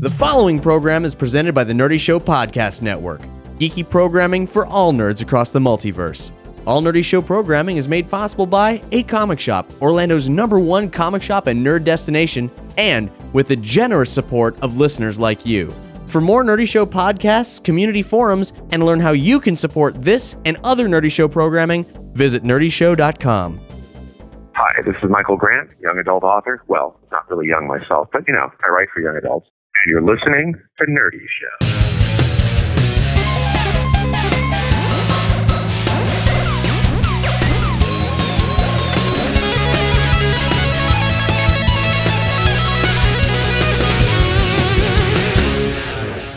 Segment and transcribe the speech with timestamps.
[0.00, 3.20] The following program is presented by the Nerdy Show Podcast Network,
[3.58, 6.30] geeky programming for all nerds across the multiverse.
[6.68, 11.20] All Nerdy Show programming is made possible by A Comic Shop, Orlando's number one comic
[11.20, 15.74] shop and nerd destination, and with the generous support of listeners like you.
[16.06, 20.58] For more Nerdy Show podcasts, community forums, and learn how you can support this and
[20.62, 23.60] other Nerdy Show programming, visit nerdyshow.com.
[24.54, 26.62] Hi, this is Michael Grant, young adult author.
[26.68, 29.48] Well, not really young myself, but you know, I write for young adults.
[29.88, 31.66] You're listening to Nerdy Show.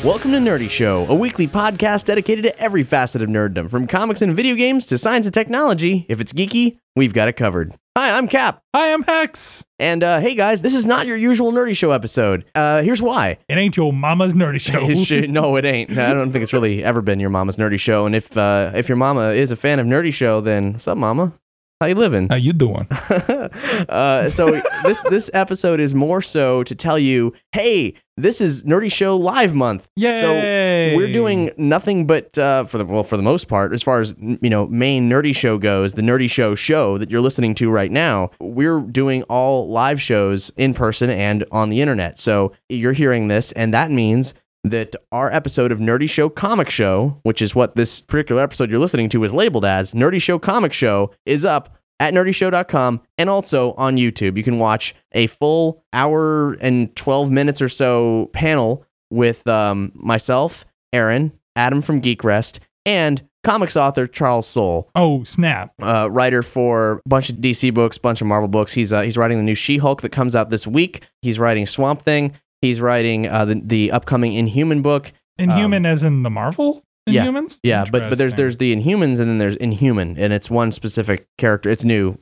[0.01, 4.21] Welcome to Nerdy Show, a weekly podcast dedicated to every facet of nerddom, from comics
[4.21, 6.05] and video games to science and technology.
[6.07, 7.73] If it's geeky, we've got it covered.
[7.97, 8.63] Hi, I'm Cap.
[8.73, 9.65] Hi, I'm Hex.
[9.77, 12.45] And uh, hey guys, this is not your usual Nerdy Show episode.
[12.55, 13.37] Uh, here's why.
[13.49, 14.61] It ain't your mama's nerdy
[15.11, 15.25] show.
[15.25, 15.97] No, it ain't.
[15.97, 18.05] I don't think it's really ever been your mama's Nerdy Show.
[18.05, 20.97] And if uh, if your mama is a fan of Nerdy Show, then what's up,
[20.97, 21.33] mama?
[21.81, 22.29] How you living?
[22.29, 22.87] How you doing?
[23.89, 28.91] uh, so this this episode is more so to tell you, hey, this is Nerdy
[28.91, 29.89] Show Live Month.
[29.95, 30.21] Yay!
[30.21, 33.99] So we're doing nothing but uh, for the well for the most part, as far
[33.99, 37.69] as you know, main Nerdy Show goes, the Nerdy Show show that you're listening to
[37.69, 38.31] right now.
[38.39, 42.19] We're doing all live shows in person and on the internet.
[42.19, 44.33] So you're hearing this, and that means.
[44.63, 48.79] That our episode of Nerdy Show Comic Show, which is what this particular episode you're
[48.79, 53.73] listening to is labeled as, Nerdy Show Comic Show, is up at nerdyshow.com and also
[53.73, 54.35] on YouTube.
[54.35, 60.65] You can watch a full hour and 12 minutes or so panel with um, myself,
[60.91, 65.73] Aaron, Adam from Geek Rest, and comics author Charles Soule, Oh, snap.
[65.81, 68.73] uh, writer for a bunch of DC books, bunch of Marvel books.
[68.73, 71.03] He's uh, he's writing the new She-Hulk that comes out this week.
[71.21, 72.33] He's writing Swamp Thing.
[72.61, 75.11] He's writing uh, the the upcoming Inhuman book.
[75.37, 77.59] Inhuman as in the Marvel Um, yeah, Inhumans?
[77.63, 81.27] Yeah, but but there's there's the Inhumans and then there's Inhuman, and it's one specific
[81.37, 81.69] character.
[81.69, 82.17] It's new.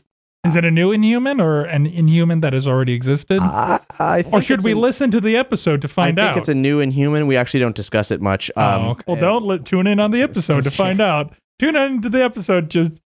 [0.46, 3.40] Is it a new Inhuman or an Inhuman that has already existed?
[3.42, 6.32] I, I think or should we a- listen to the episode to find I think
[6.32, 6.38] out?
[6.38, 7.28] it's a new Inhuman.
[7.28, 8.50] We actually don't discuss it much.
[8.56, 9.04] Oh, Um, okay.
[9.06, 11.34] Well, don't li- tune in on the episode to find out.
[11.60, 13.02] Tune in to the episode just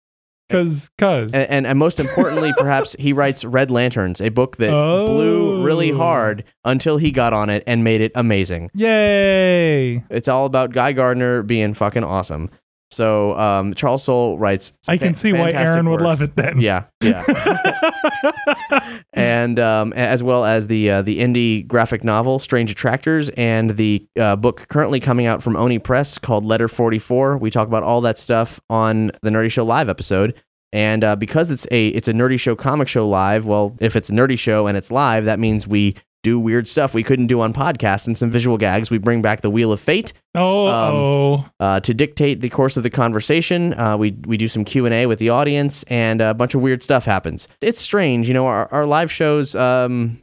[0.52, 1.34] because, because.
[1.34, 5.92] and, and, and most importantly, perhaps he writes Red Lanterns, a book that blew really
[5.92, 5.98] Oh.
[5.98, 8.70] hard until he got on it and made it amazing.
[8.74, 10.04] Yay.
[10.10, 12.50] It's all about Guy Gardner being fucking awesome.
[12.90, 14.74] So um, Charles Soule writes.
[14.88, 16.60] I can fa- see why Aaron would love it then.
[16.60, 17.24] Yeah, yeah.
[19.14, 24.06] and um, as well as the uh, the indie graphic novel Strange Attractors and the
[24.20, 27.38] uh, book currently coming out from Oni Press called Letter 44.
[27.38, 30.34] We talk about all that stuff on the Nerdy Show live episode.
[30.74, 34.10] And uh, because it's a it's a Nerdy Show comic show live, well, if it's
[34.10, 37.42] a Nerdy Show and it's live, that means we do weird stuff we couldn't do
[37.42, 38.92] on podcasts and some visual gags.
[38.92, 40.68] We bring back the Wheel of Fate Oh,
[41.40, 43.74] Um, uh, to dictate the course of the conversation.
[43.74, 46.62] Uh, we we do some Q and A with the audience, and a bunch of
[46.62, 47.48] weird stuff happens.
[47.60, 48.46] It's strange, you know.
[48.46, 50.22] Our, our live shows, um,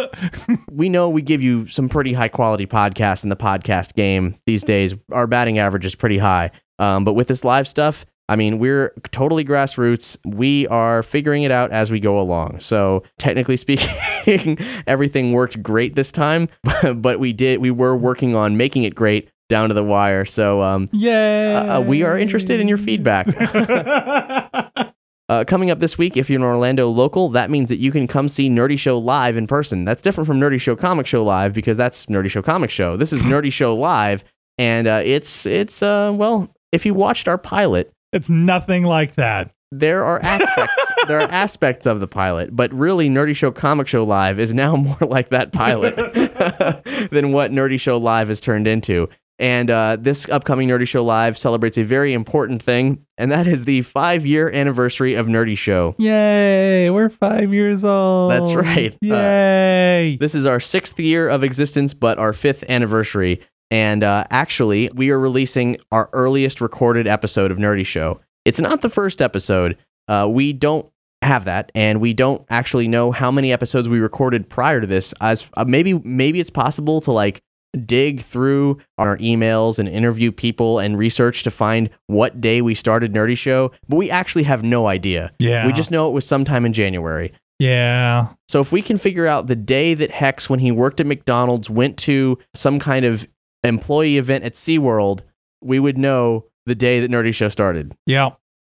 [0.70, 4.64] we know we give you some pretty high quality podcasts in the podcast game these
[4.64, 4.94] days.
[5.10, 8.06] Our batting average is pretty high, um, but with this live stuff.
[8.32, 10.16] I mean, we're totally grassroots.
[10.24, 12.60] We are figuring it out as we go along.
[12.60, 14.56] So, technically speaking,
[14.86, 16.48] everything worked great this time,
[16.94, 20.24] but we did we were working on making it great down to the wire.
[20.24, 21.56] So, um, Yay.
[21.56, 23.26] uh, we are interested in your feedback.
[25.28, 28.06] Uh, coming up this week, if you're an Orlando local, that means that you can
[28.06, 29.82] come see Nerdy Show live in person.
[29.86, 32.98] That's different from Nerdy Show Comic Show live because that's Nerdy Show Comic Show.
[32.98, 34.24] This is Nerdy Show live,
[34.58, 39.52] and uh, it's it's uh, well, if you watched our pilot, it's nothing like that.
[39.70, 44.04] there are aspects there are aspects of the pilot, but really Nerdy Show Comic Show
[44.04, 45.96] Live is now more like that pilot
[47.10, 49.08] than what Nerdy Show Live has turned into.
[49.38, 53.64] And uh, this upcoming Nerdy Show Live celebrates a very important thing, and that is
[53.64, 55.96] the five year anniversary of Nerdy Show.
[55.98, 58.30] Yay, we're five years old.
[58.30, 58.92] That's right.
[58.94, 60.16] Uh, Yay.
[60.20, 63.40] This is our sixth year of existence, but our fifth anniversary.
[63.72, 68.20] And uh, actually, we are releasing our earliest recorded episode of Nerdy Show.
[68.44, 69.78] It's not the first episode.
[70.06, 70.86] Uh, we don't
[71.22, 75.14] have that, and we don't actually know how many episodes we recorded prior to this.
[75.22, 77.40] As uh, maybe maybe it's possible to like
[77.86, 83.14] dig through our emails and interview people and research to find what day we started
[83.14, 85.32] Nerdy Show, but we actually have no idea.
[85.38, 85.66] yeah.
[85.66, 87.32] We just know it was sometime in January.
[87.58, 88.34] Yeah.
[88.50, 91.70] So if we can figure out the day that Hex, when he worked at McDonald's,
[91.70, 93.26] went to some kind of
[93.64, 95.20] employee event at SeaWorld,
[95.62, 97.92] we would know the day that Nerdy Show started.
[98.06, 98.30] Yeah.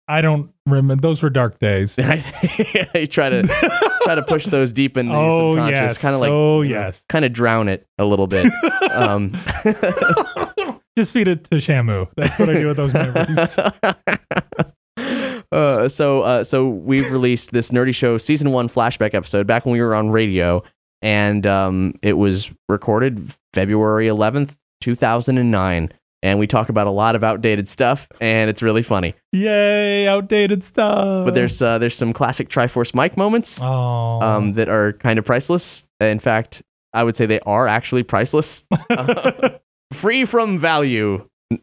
[0.10, 1.02] I don't remember.
[1.02, 2.00] Those were dark days.
[2.02, 3.44] I try to
[4.04, 5.98] try to push those deep in the Oh, subconscious, yes.
[6.02, 7.04] kind of like Oh, yes.
[7.10, 8.50] kind of drown it a little bit.
[8.92, 9.34] um,
[10.98, 12.08] Just feed it to Shamu.
[12.16, 13.60] That's what I do with those memories.
[15.52, 19.74] uh, so uh, so we've released this nerdy show season one flashback episode back when
[19.74, 20.64] we were on radio,
[21.02, 23.22] and um, it was recorded
[23.54, 25.92] February eleventh, two thousand and nine.
[26.24, 29.14] And we talk about a lot of outdated stuff, and it's really funny.
[29.34, 31.26] Yay, outdated stuff.
[31.26, 35.86] But there's uh, there's some classic Triforce Mike moments um, that are kind of priceless.
[36.00, 39.50] In fact, I would say they are actually priceless, Uh,
[39.94, 41.30] free from value.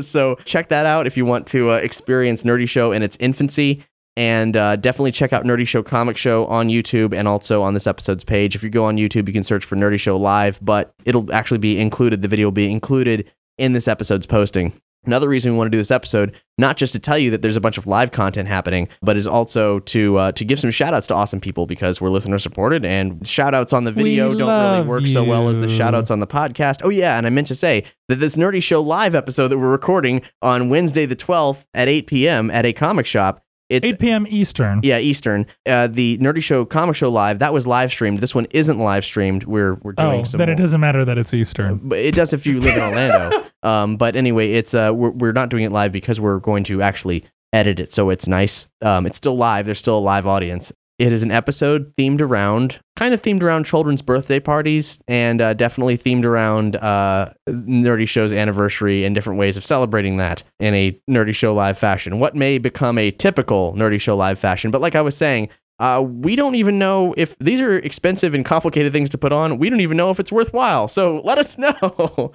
[0.00, 3.84] so check that out if you want to uh, experience Nerdy Show in its infancy.
[4.18, 7.86] And uh, definitely check out Nerdy Show Comic Show on YouTube and also on this
[7.86, 8.56] episode's page.
[8.56, 11.58] If you go on YouTube, you can search for Nerdy Show Live, but it'll actually
[11.58, 12.20] be included.
[12.22, 14.72] The video will be included in this episode's posting.
[15.06, 17.54] Another reason we want to do this episode, not just to tell you that there's
[17.54, 20.92] a bunch of live content happening, but is also to uh, to give some shout
[20.92, 24.38] outs to awesome people because we're listener supported and shout outs on the video We
[24.38, 25.72] don't really work so well as the you.
[25.72, 26.80] shout outs on the podcast.
[26.82, 27.16] Oh, yeah.
[27.16, 30.68] And I meant to say that this Nerdy Show live episode that we're recording on
[30.68, 32.50] Wednesday the 12th at 8 p.m.
[32.50, 33.44] at a comic shop.
[33.68, 34.26] It's 8 p.m.
[34.28, 34.80] Eastern.
[34.82, 35.46] yeah, Eastern.
[35.66, 38.18] Uh, the Nerdy Show comic show live that was live streamed.
[38.18, 39.44] This one isn't live streamed.
[39.44, 40.38] We're we're doing Oh, some.
[40.38, 41.78] then it doesn't matter that it's Eastern.
[41.82, 43.44] but it does if you live in Orlando.
[43.62, 46.80] um, but anyway, it's uh, we're, we're not doing it live because we're going to
[46.82, 48.68] actually edit it so it's nice.
[48.82, 49.66] Um, it's still live.
[49.66, 50.72] There's still a live audience.
[50.98, 55.54] It is an episode themed around, kind of themed around children's birthday parties, and uh,
[55.54, 61.00] definitely themed around uh, Nerdy Show's anniversary and different ways of celebrating that in a
[61.08, 62.18] Nerdy Show live fashion.
[62.18, 66.04] What may become a typical Nerdy Show live fashion, but like I was saying, uh,
[66.04, 69.58] we don't even know if these are expensive and complicated things to put on.
[69.58, 70.88] We don't even know if it's worthwhile.
[70.88, 72.32] So let us know.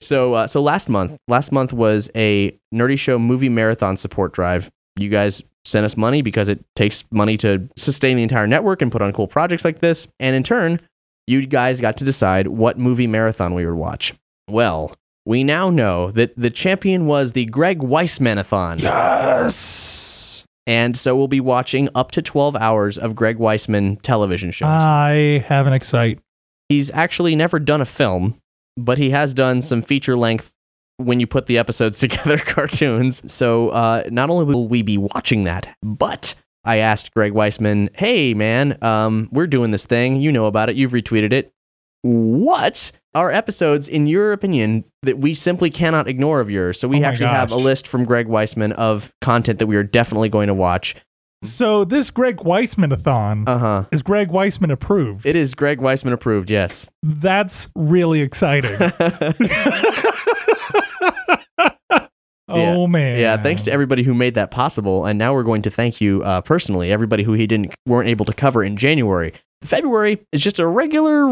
[0.00, 4.70] So, uh, so last month, last month was a Nerdy Show movie marathon support drive.
[4.96, 5.42] You guys
[5.74, 9.12] sent us money because it takes money to sustain the entire network and put on
[9.12, 10.06] cool projects like this.
[10.20, 10.80] And in turn,
[11.26, 14.14] you guys got to decide what movie marathon we would watch.
[14.48, 14.94] Well,
[15.26, 18.82] we now know that the champion was the Greg Weismanathon.
[18.82, 20.44] Yes.
[20.64, 24.68] And so we'll be watching up to 12 hours of Greg Weisman television shows.
[24.68, 26.20] I have an excite.
[26.68, 28.38] He's actually never done a film,
[28.76, 30.53] but he has done some feature length
[30.98, 33.30] when you put the episodes together cartoons.
[33.32, 38.32] So uh, not only will we be watching that, but I asked Greg Weisman, hey,
[38.34, 40.20] man, um, we're doing this thing.
[40.20, 40.76] You know about it.
[40.76, 41.52] You've retweeted it.
[42.02, 46.78] What are episodes, in your opinion, that we simply cannot ignore of yours?
[46.78, 49.82] So we Oh actually have a list from Greg Weisman of content that we are
[49.82, 50.94] definitely going to watch.
[51.42, 53.84] So this Greg Weisman-a-thon Uh huh.
[53.92, 55.26] is Greg Weisman approved.
[55.26, 56.88] It is Greg Weisman approved, yes.
[57.02, 58.72] That's really exciting.
[62.48, 63.18] oh man.
[63.18, 66.22] Yeah, thanks to everybody who made that possible, and now we're going to thank you
[66.22, 69.32] uh, personally, everybody who he didn't weren't able to cover in January.
[69.62, 71.26] February is just a regular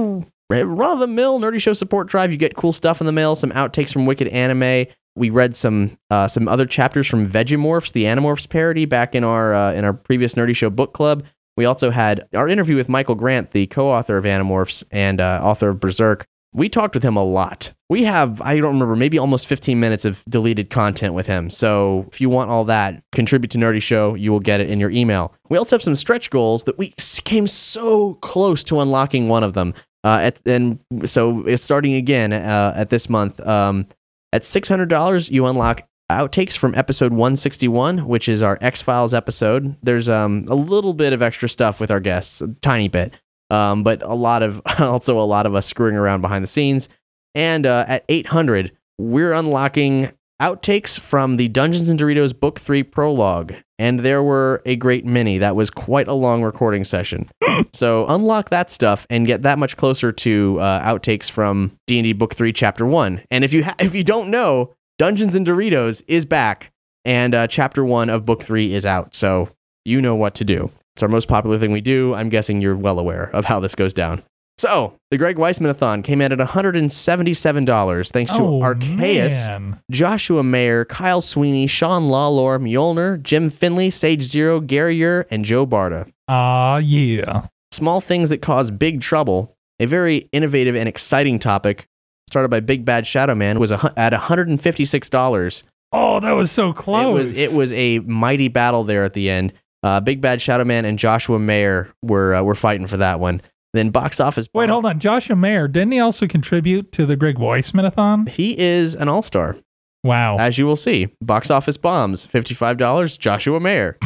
[0.51, 2.31] run of the mill nerdy show support drive.
[2.31, 4.87] You get cool stuff in the mail, some outtakes from Wicked Anime.
[5.15, 9.55] We read some uh, some other chapters from Vegemorphs, the Animorphs parody, back in our
[9.55, 11.25] uh, in our previous nerdy show book club.
[11.57, 15.69] We also had our interview with Michael Grant, the co-author of Animorphs and uh, author
[15.69, 16.25] of BZRK.
[16.55, 17.73] We talked with him a lot.
[17.93, 21.51] We have, I don't remember, maybe almost 15 minutes of deleted content with him.
[21.51, 24.15] So if you want all that, contribute to Nerdy Show.
[24.15, 25.35] You will get it in your email.
[25.51, 26.95] We also have some stretch goals that we
[27.27, 29.75] came so close to unlocking one of them.
[30.03, 33.47] Uh, at, and so it's starting again uh, at this month.
[33.47, 33.87] Um,
[34.33, 39.77] at $600, you unlock outtakes from episode 161, which is our X Files episode.
[39.83, 43.13] There's um, a little bit of extra stuff with our guests, a tiny bit,
[43.51, 46.89] um, but a lot of also a lot of us screwing around behind the scenes.
[47.35, 53.55] And uh, at 800, we're unlocking outtakes from the Dungeons and Doritos Book 3 prologue.
[53.79, 55.39] And there were a great many.
[55.39, 57.31] That was quite a long recording session.
[57.73, 62.35] so unlock that stuff and get that much closer to uh, outtakes from D&D Book
[62.35, 63.23] 3 Chapter 1.
[63.31, 66.73] And if you ha- if you don't know, Dungeons and Doritos is back
[67.05, 69.15] and uh, Chapter 1 of Book 3 is out.
[69.15, 69.49] So
[69.85, 70.71] you know what to do.
[70.95, 72.15] It's our most popular thing we do.
[72.15, 74.23] I'm guessing you're well aware of how this goes down.
[74.59, 79.81] So, the Greg Weismanathon came in at $177 thanks to oh, Archaeus, man.
[79.91, 85.67] Joshua Mayer, Kyle Sweeney, Sean Lawlor, Mjolnir, Jim Finley, Sage Zero, Gary Yer, and Joe
[85.67, 86.13] Barta.
[86.29, 87.47] Ah, yeah.
[87.73, 91.89] Small things that cause big trouble, a very innovative and exciting topic
[92.33, 95.63] started by Big Bad Shadow Man was a, at $156.
[95.93, 97.05] Oh, that was so close.
[97.05, 99.53] It was it was a mighty battle there at the end.
[99.83, 103.43] Uh, Big Bad Shadow Man and Joshua Mayer were uh, were fighting for that one.
[103.73, 104.49] Then box office.
[104.53, 105.01] Wait, hold on.
[105.01, 108.27] Joshua Mayer, didn't he also contribute to the Greg Weisman-a-thon?
[108.27, 109.57] He is an all star.
[110.05, 110.37] Wow.
[110.39, 113.97] As you will see, box office bombs, $55, Joshua Mayer.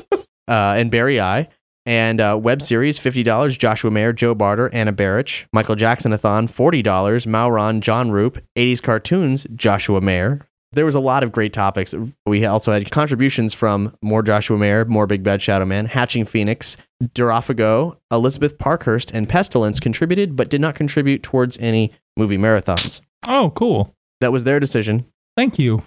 [0.00, 0.14] uh,
[0.48, 1.48] and Barry I.
[1.86, 5.46] And uh, web series, $50, Joshua Mayer, Joe Barter, Anna Barrich.
[5.52, 8.42] Michael Jackson a thon, $40, Mauron, John Roop.
[8.56, 10.46] 80s cartoons, Joshua Mayer.
[10.72, 11.94] There was a lot of great topics.
[12.26, 16.76] We also had contributions from more Joshua Mayer, more Big Bad Shadow Man, Hatching Phoenix,
[17.02, 23.00] Durafago, Elizabeth Parkhurst, and Pestilence contributed, but did not contribute towards any movie marathons.
[23.26, 23.94] oh, cool.
[24.20, 25.06] That was their decision.
[25.36, 25.82] Thank you.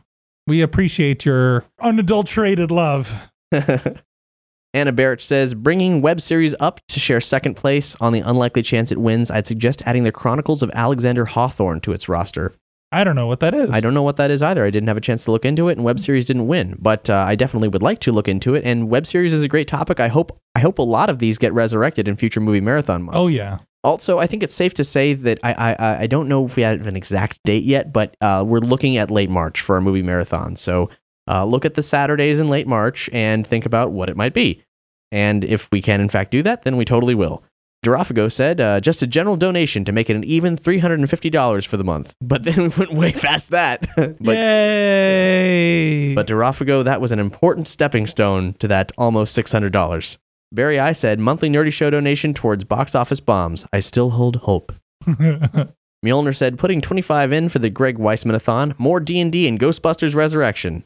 [0.47, 3.29] We appreciate your unadulterated love.
[4.73, 8.91] Anna Barrett says, bringing web series up to share second place on the unlikely chance
[8.91, 12.53] it wins, I'd suggest adding the Chronicles of Alexander Hawthorne to its roster.
[12.93, 13.69] I don't know what that is.
[13.71, 14.63] I don't know what that is either.
[14.65, 16.75] I didn't have a chance to look into it, and web series didn't win.
[16.79, 18.63] But uh, I definitely would like to look into it.
[18.63, 19.99] And web series is a great topic.
[19.99, 23.17] I hope I hope a lot of these get resurrected in future movie marathon months.
[23.17, 23.59] Oh yeah.
[23.83, 26.61] Also, I think it's safe to say that I I, I- don't know if we
[26.63, 30.03] have an exact date yet, but uh, we're looking at late March for a movie
[30.03, 30.55] marathon.
[30.55, 30.89] So
[31.27, 34.63] uh, look at the Saturdays in late March and think about what it might be.
[35.11, 37.43] And if we can in fact do that, then we totally will.
[37.83, 41.83] Durafago said, uh, just a general donation to make it an even $350 for the
[41.83, 42.15] month.
[42.21, 43.85] But then we went way past that.
[43.95, 46.15] but Yay.
[46.15, 50.17] but Durafago, that was an important stepping stone to that almost $600.
[50.53, 53.65] Barry I said, monthly Nerdy Show donation towards box office bombs.
[53.73, 54.71] I still hold hope.
[55.05, 60.85] Mjolnir said, putting 25 in for the Greg Weismanathon, more D&D and Ghostbusters Resurrection.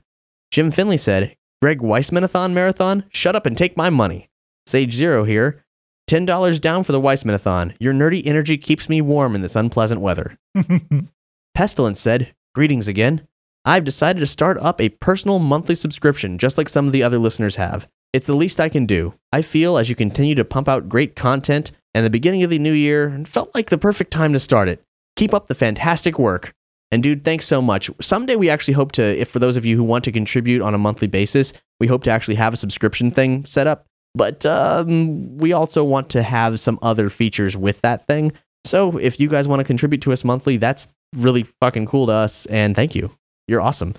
[0.49, 3.03] Jim Finley said, Greg Weismanathon marathon?
[3.09, 4.29] Shut up and take my money.
[4.65, 5.63] Sage Zero here.
[6.07, 7.75] $10 down for the Weismanathon.
[7.79, 10.37] Your nerdy energy keeps me warm in this unpleasant weather.
[11.55, 13.27] Pestilence said, Greetings again.
[13.65, 17.17] I've decided to start up a personal monthly subscription, just like some of the other
[17.17, 17.87] listeners have.
[18.13, 19.15] It's the least I can do.
[19.33, 22.59] I feel as you continue to pump out great content and the beginning of the
[22.59, 24.83] new year, and felt like the perfect time to start it.
[25.15, 26.53] Keep up the fantastic work.
[26.91, 27.89] And dude, thanks so much.
[27.99, 30.75] Someday we actually hope to, if for those of you who want to contribute on
[30.75, 33.86] a monthly basis, we hope to actually have a subscription thing set up.
[34.15, 38.31] But um, we also want to have some other features with that thing.
[38.65, 42.13] So if you guys want to contribute to us monthly, that's really fucking cool to
[42.13, 42.45] us.
[42.47, 43.11] And thank you.
[43.47, 43.93] You're awesome.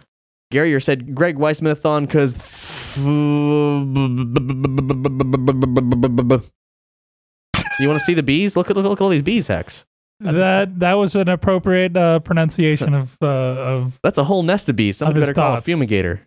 [0.50, 2.96] Gary, you said Greg Weismanathon because.
[7.80, 8.56] You want to see the bees?
[8.56, 9.84] Look at look, look at all these bees, Hex.
[10.20, 14.76] that that was an appropriate uh, pronunciation of uh, of That's a whole nest of
[14.76, 14.96] bees.
[14.96, 16.20] Somebody his better call a fumigator.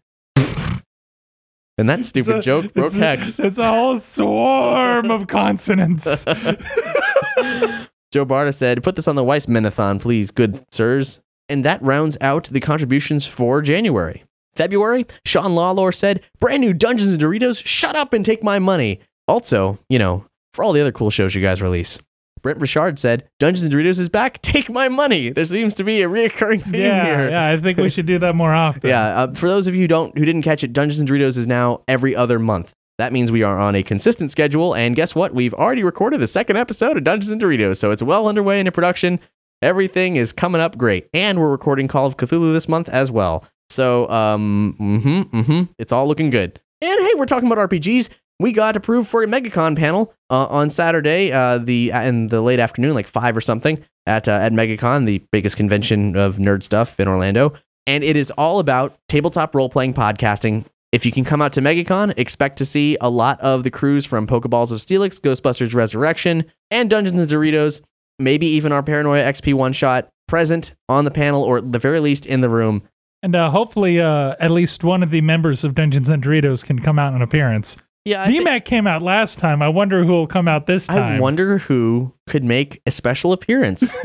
[1.78, 3.40] And that stupid a- joke broke it's a- Hex.
[3.40, 6.26] It's a whole swarm of consonants.
[8.12, 12.46] Joe Barta said, "Put this on the Weismanathon, please, good sirs." And that rounds out
[12.46, 14.24] the contributions for January.
[14.54, 17.66] February, Sean Lawlor said, "Brand new Dungeons and Doritos.
[17.66, 21.36] Shut up and take my money." Also, you know, for all the other cool shows
[21.36, 22.00] you guys release.
[22.42, 24.42] Brent Richard said, "Dungeons and Doritos is back.
[24.42, 27.30] Take my money." There seems to be a reoccurring theme yeah, here.
[27.30, 27.50] yeah.
[27.50, 28.82] I think we should do that more often.
[28.92, 31.38] Yeah, uh, for those of you who don't who didn't catch it, Dungeons and Doritos
[31.38, 32.74] is now every other month.
[32.98, 35.34] That means we are on a consistent schedule, and guess what?
[35.34, 38.72] We've already recorded the second episode of Dungeons and Doritos, so it's well underway into
[38.72, 39.20] production.
[39.62, 43.46] Everything is coming up great, and we're recording Call of Cthulhu this month as well.
[43.70, 46.60] So, um, mm-hmm, mm-hmm, it's all looking good.
[46.82, 48.10] And hey, we're talking about RPGs.
[48.42, 52.60] We got approved for a MegaCon panel uh, on Saturday, uh, the in the late
[52.60, 57.00] afternoon, like five or something, at uh, at MegaCon, the biggest convention of nerd stuff
[57.00, 57.54] in Orlando
[57.88, 60.66] and it is all about tabletop role playing podcasting.
[60.92, 64.06] If you can come out to MegaCon, expect to see a lot of the crews
[64.06, 67.82] from Pokeballs of Steelix, Ghostbusters Resurrection, and Dungeons and Doritos,
[68.20, 72.00] maybe even our Paranoia XP one shot present on the panel or at the very
[72.00, 72.84] least in the room.
[73.24, 76.80] And uh, hopefully, uh, at least one of the members of Dungeons and Doritos can
[76.80, 77.78] come out in appearance.
[78.06, 79.62] Yeah, I, thi- DMAC came out last time.
[79.62, 81.18] I wonder who will come out this time.
[81.18, 83.96] I wonder who could make a special appearance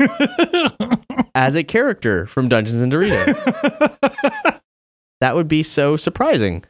[1.35, 4.59] as a character from Dungeons and Doritos.
[5.19, 6.63] That would be so surprising.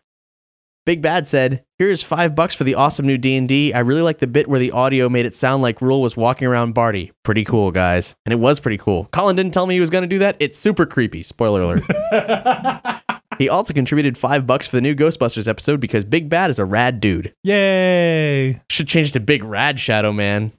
[0.86, 4.20] Big Bad said, "Here's five bucks for the awesome new D and I really like
[4.20, 7.12] the bit where the audio made it sound like Rule was walking around Barty.
[7.26, 9.10] Pretty cool, guys, and it was pretty cool.
[9.12, 10.38] Colin didn't tell me he was going to do that.
[10.40, 11.24] It's super creepy.
[11.24, 11.82] Spoiler alert.
[13.38, 16.66] he also contributed five bucks for the new Ghostbusters episode because Big Bad is a
[16.66, 17.34] rad dude.
[17.44, 18.62] Yay!
[18.70, 20.52] Should change to Big Rad Shadow Man.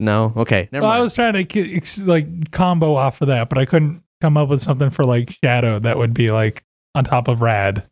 [0.00, 3.64] No, okay, never Well, I was trying to like combo off of that, but I
[3.64, 7.40] couldn't come up with something for like Shadow that would be like on top of
[7.40, 7.88] Rad.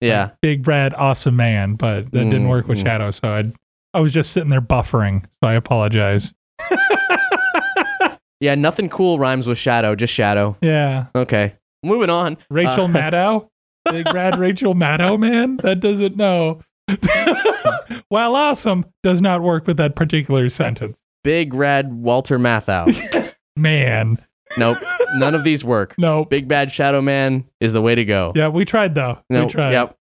[0.00, 2.82] yeah, Like, big Rad, awesome man, but that didn't Mm, work with mm.
[2.84, 3.52] Shadow, so I
[3.94, 5.24] I was just sitting there buffering.
[5.42, 6.34] So I apologize.
[8.40, 8.54] yeah.
[8.54, 9.94] Nothing cool rhymes with Shadow.
[9.94, 10.56] Just Shadow.
[10.60, 12.36] Yeah, Okay, moving on.
[12.50, 13.48] Rachel Uh, Maddow,
[13.90, 15.56] big Rad Rachel Maddow man.
[15.58, 16.60] That doesn't know.
[18.08, 21.02] While awesome does not work with that particular sentence.
[21.24, 23.34] Big Rad Walter Matthau.
[23.56, 24.18] Man,
[24.56, 24.78] Nope.
[25.16, 25.94] None of these work.
[25.98, 26.24] No.
[26.24, 28.32] Big Bad Shadow Man is the way to go.
[28.34, 29.18] Yeah, we tried though.
[29.28, 29.72] No, we tried.
[29.72, 29.96] Yep.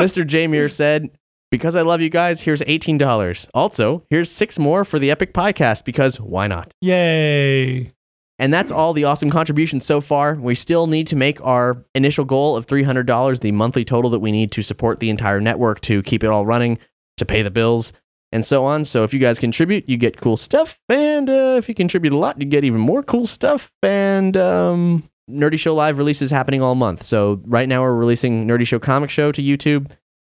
[0.00, 0.24] Mr.
[0.24, 1.10] Jamir said,
[1.50, 3.48] because I love you guys, here's $18.
[3.54, 6.72] Also, here's six more for the Epic Podcast because why not?
[6.80, 7.92] Yay.
[8.38, 10.34] And that's all the awesome contributions so far.
[10.34, 14.32] We still need to make our initial goal of $300, the monthly total that we
[14.32, 16.78] need to support the entire network to keep it all running,
[17.16, 17.92] to pay the bills,
[18.32, 18.82] and so on.
[18.82, 20.80] So if you guys contribute, you get cool stuff.
[20.88, 23.70] And uh, if you contribute a lot, you get even more cool stuff.
[23.84, 27.04] And um, Nerdy Show Live releases happening all month.
[27.04, 29.92] So right now we're releasing Nerdy Show Comic Show to YouTube.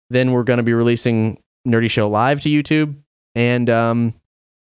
[0.09, 1.38] Then we're going to be releasing
[1.69, 2.97] Nerdy Show Live to YouTube.
[3.35, 4.14] And um,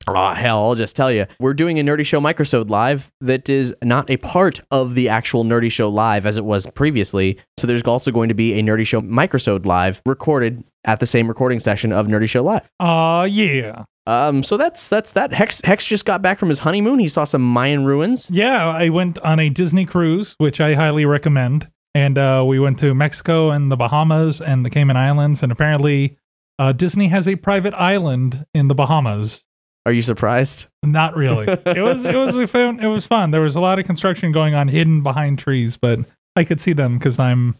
[0.09, 1.26] Oh, hell, I'll just tell you.
[1.38, 5.45] We're doing a Nerdy Show Microsode live that is not a part of the actual
[5.45, 7.38] Nerdy Show live as it was previously.
[7.59, 11.28] So there's also going to be a Nerdy Show Microsode live recorded at the same
[11.28, 12.71] recording session of Nerdy Show Live.
[12.80, 13.85] Aw, yeah.
[14.07, 15.33] Um, so that's that's that.
[15.33, 16.99] Hex Hex just got back from his honeymoon.
[16.99, 18.30] He saw some Mayan ruins.
[18.30, 21.71] Yeah, I went on a Disney cruise, which I highly recommend.
[21.95, 25.42] And uh, we went to Mexico and the Bahamas and the Cayman Islands.
[25.42, 26.16] And apparently,
[26.59, 29.45] uh, Disney has a private island in the Bahamas.
[29.87, 30.67] Are you surprised?
[30.85, 31.47] Not really.
[31.49, 33.31] It was it was fun, it was fun.
[33.31, 36.01] There was a lot of construction going on hidden behind trees, but
[36.37, 37.57] I could see them because I'm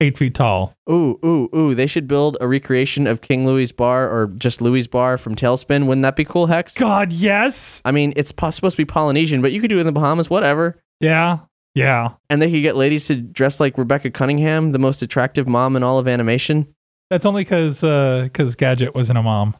[0.00, 0.76] eight feet tall.
[0.90, 1.74] Ooh, ooh, ooh!
[1.74, 5.86] They should build a recreation of King Louis Bar or just Louis Bar from TaleSpin.
[5.86, 6.74] Wouldn't that be cool, Hex?
[6.74, 7.82] God, yes.
[7.84, 9.92] I mean, it's po- supposed to be Polynesian, but you could do it in the
[9.92, 10.80] Bahamas, whatever.
[11.00, 11.40] Yeah.
[11.74, 12.12] Yeah.
[12.30, 15.82] And they could get ladies to dress like Rebecca Cunningham, the most attractive mom in
[15.82, 16.72] all of animation.
[17.10, 19.56] That's only because because uh, Gadget wasn't a mom.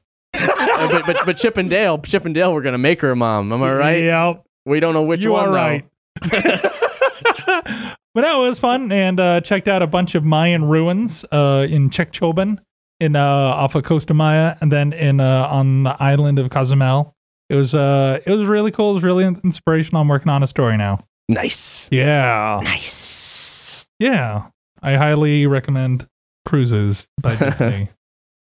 [0.90, 3.52] But, but but Chip and Dale, Chip and Dale, we're gonna make her a mom.
[3.52, 4.02] Am I right?
[4.02, 4.44] Yep.
[4.66, 5.56] We don't know which you one are though.
[5.56, 5.84] right.
[8.14, 11.90] but that was fun, and uh, checked out a bunch of Mayan ruins uh, in
[11.90, 12.58] Chacchoben,
[13.00, 17.14] in uh, off of Costa Maya, and then in uh, on the island of Cozumel.
[17.50, 18.90] It was uh, it was really cool.
[18.92, 20.00] It was really inspirational.
[20.02, 20.98] I'm working on a story now.
[21.28, 23.88] Nice, Yeah, nice.
[23.98, 24.48] yeah.
[24.82, 26.06] I highly recommend
[26.46, 27.88] Cruises by Disney.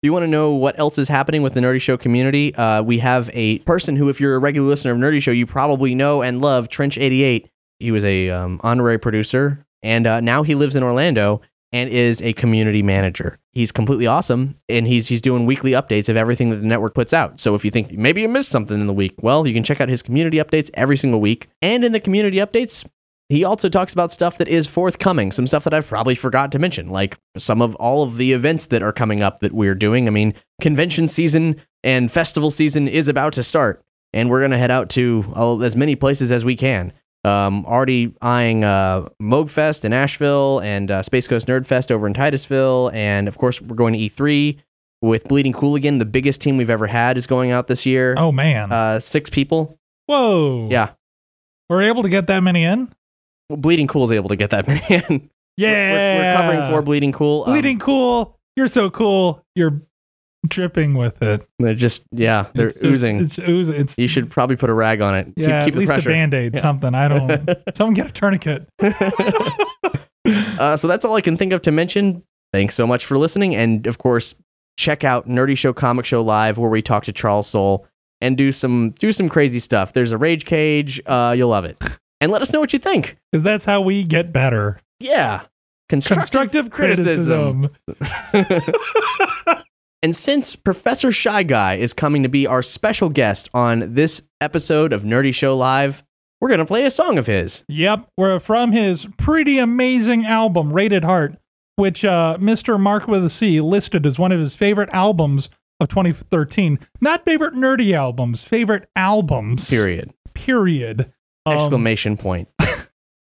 [0.01, 2.81] If you want to know what else is happening with the Nerdy Show community, uh,
[2.81, 5.93] we have a person who, if you're a regular listener of Nerdy Show, you probably
[5.93, 7.49] know and love Trench88.
[7.79, 11.41] He was a um, honorary producer, and uh, now he lives in Orlando
[11.73, 13.39] and is a community manager.
[13.51, 17.11] He's completely awesome, and he's he's doing weekly updates of everything that the network puts
[17.11, 17.37] out.
[17.37, 19.81] So if you think maybe you missed something in the week, well, you can check
[19.81, 21.49] out his community updates every single week.
[21.61, 22.87] And in the community updates,
[23.29, 26.59] he also talks about stuff that is forthcoming, some stuff that I've probably forgot to
[26.59, 30.07] mention, like some of all of the events that are coming up that we're doing.
[30.07, 34.57] I mean, convention season and festival season is about to start, and we're going to
[34.57, 36.91] head out to uh, as many places as we can.
[37.23, 42.13] Um, already eyeing uh, Moogfest in Asheville and uh, Space Coast Nerd Fest over in
[42.13, 44.57] Titusville, and of course, we're going to E3
[45.01, 45.97] with Bleeding Cool again.
[45.99, 48.15] The biggest team we've ever had is going out this year.
[48.17, 48.71] oh man!
[48.71, 49.77] Uh, six people.
[50.07, 50.67] Whoa!
[50.71, 50.91] Yeah.
[51.69, 52.91] we're able to get that many in.
[53.49, 55.29] Well, Bleeding Cool is able to get that many in.
[55.57, 57.43] Yeah, We're, we're covering for Bleeding Cool.
[57.45, 58.37] Um, Bleeding cool.
[58.55, 59.43] You're so cool.
[59.55, 59.81] You're
[60.47, 61.45] dripping with it.
[61.59, 63.19] They're just yeah, they're It's- it's- oozing.
[63.19, 63.75] It's, oozing.
[63.75, 65.27] It's you should probably put a rag on it.
[65.35, 66.61] yeah, keep, keep at least the a band aid, Yeah.
[66.61, 66.95] something.
[66.95, 67.49] I don't.
[67.75, 68.67] someone get a tourniquet.
[70.59, 72.23] uh, so that's all I can think of to mention.
[72.53, 74.33] Thanks so much for listening, and of course,
[74.77, 77.85] check out Nerdy Show Comic Show Live, where we talk to Charles Soule
[78.21, 79.93] and do some do some crazy stuff.
[79.93, 81.01] There's a rage cage.
[81.05, 81.77] Uh, you'll love it,
[82.21, 83.17] and let us know what you think.
[83.31, 84.81] Because that's how we get better.
[84.99, 85.43] Yeah,
[85.87, 87.69] constructive, Constructive criticism.
[90.01, 94.93] And since Professor Shy Guy is coming to be our special guest on this episode
[94.93, 96.03] of Nerdy Show Live,
[96.39, 97.65] we're going to play a song of his.
[97.67, 101.35] Yep, we're from his pretty amazing album, Rated Heart,
[101.75, 102.79] which uh, Mr.
[102.79, 105.49] Mark with a C listed as one of his favorite albums
[105.81, 106.79] of 2013.
[107.01, 109.69] Not favorite nerdy albums, favorite albums.
[109.69, 110.13] Period.
[110.33, 111.11] Period.
[111.45, 112.49] Um, Exclamation point.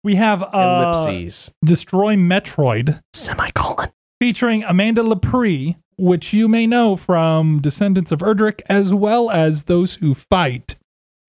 [0.03, 1.51] We have uh, Ellipses.
[1.65, 3.89] Destroy Metroid Semicolon.
[4.21, 9.95] featuring Amanda Lepre, which you may know from Descendants of Erdrick as well as Those
[9.97, 10.77] Who Fight.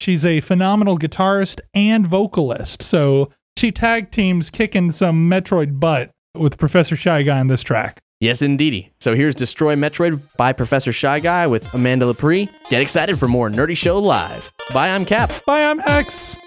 [0.02, 6.58] She's a phenomenal guitarist and vocalist, so she tag teams kicking some Metroid butt with
[6.58, 8.02] Professor Shy Guy on this track.
[8.20, 8.92] Yes, indeedy.
[9.00, 12.50] So here's Destroy Metroid by Professor Shy Guy with Amanda Lepre.
[12.70, 14.52] Get excited for more Nerdy Show Live.
[14.74, 15.32] Bye, I'm Cap.
[15.46, 16.38] Bye, I'm Hex.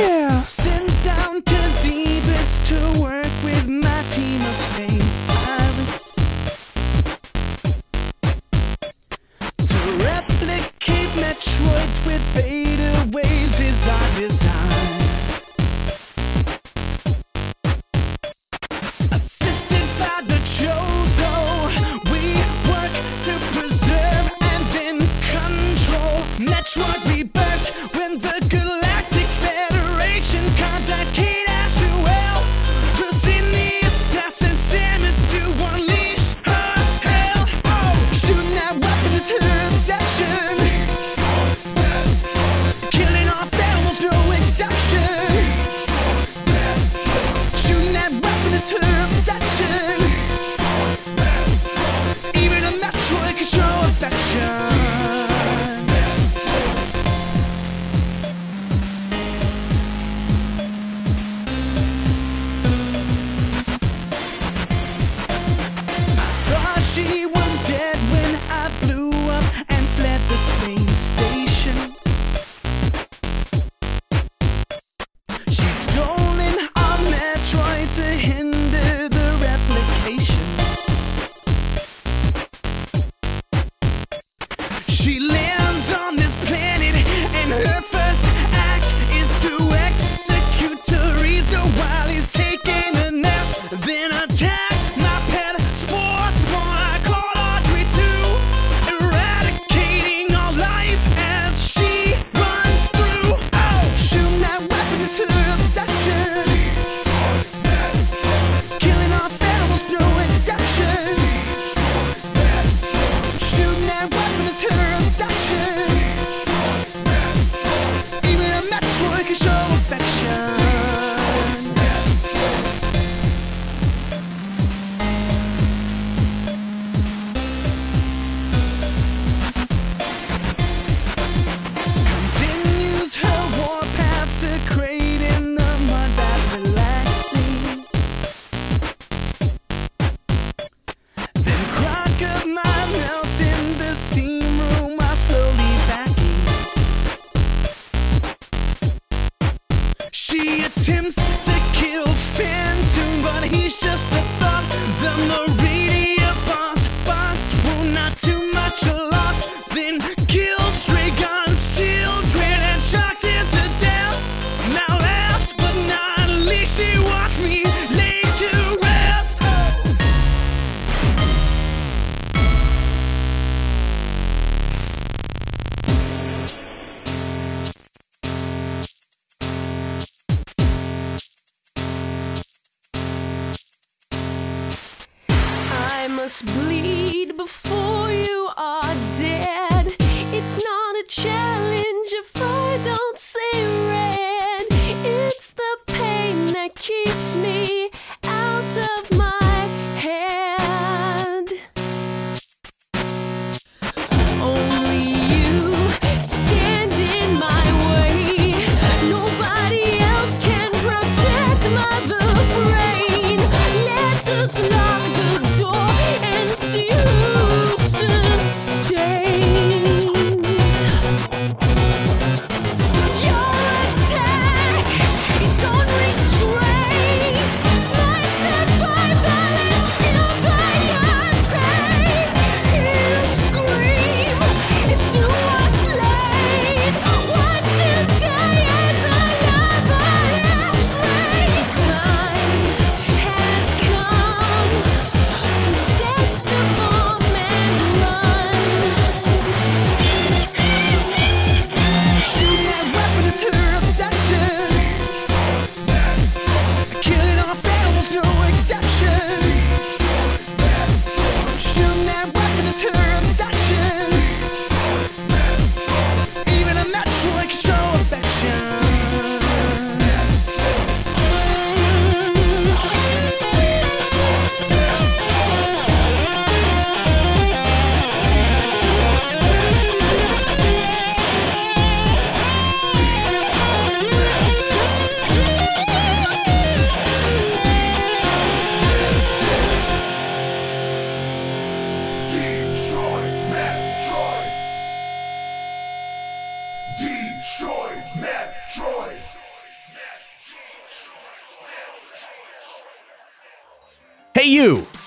[0.00, 0.40] Yeah.
[0.40, 6.14] Sent down to Zebes to work with my team of space pirates.
[9.58, 14.49] To replicate Metroids with beta waves is our design.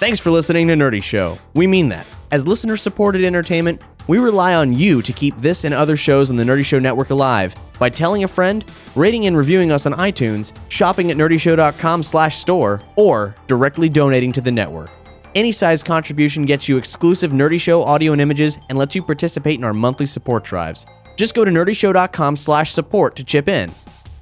[0.04, 1.38] Thanks for listening to Nerdy Show.
[1.56, 2.06] We mean that.
[2.30, 6.36] As listener supported entertainment, we rely on you to keep this and other shows on
[6.36, 8.66] the Nerdy Show Network alive by telling a friend,
[8.98, 14.42] rating and reviewing us on iTunes, shopping at nerdyshow.com slash store, or directly donating to
[14.42, 14.92] the network.
[15.36, 19.58] Any size contribution gets you exclusive Nerdy Show audio and images and lets you participate
[19.58, 20.86] in our monthly support drives.
[21.16, 23.72] Just go to nerdyshow.com slash support to chip in.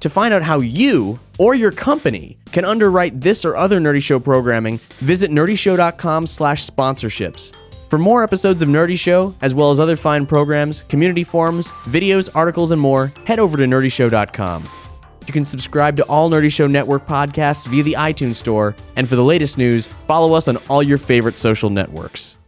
[0.02, 4.18] To find out how you or your company can underwrite this or other Nerdy Show
[4.18, 7.52] programming, visit nerdyshow.com slash sponsorships.
[7.88, 12.28] For more episodes of Nerdy Show, as well as other fine programs, community forums, videos,
[12.34, 14.68] articles, and more, head over to nerdyshow.com.
[15.24, 19.14] You can subscribe to all Nerdy Show Network podcasts via the iTunes Store, and for
[19.14, 22.38] the latest news, follow us on all your favorite social networks.